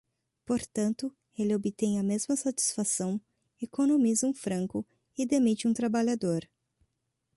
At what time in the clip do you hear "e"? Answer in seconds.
5.15-5.27